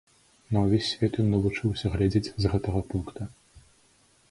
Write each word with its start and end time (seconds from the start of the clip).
На 0.55 0.61
ўвесь 0.67 0.87
свет 0.93 1.19
ён 1.23 1.27
навучыўся 1.33 1.93
глядзець 1.97 2.33
з 2.45 2.53
гэтага 2.53 2.79
пункта. 2.95 3.31